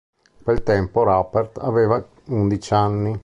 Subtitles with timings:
[0.35, 3.19] In quel tempo Rupert aveva undici anni.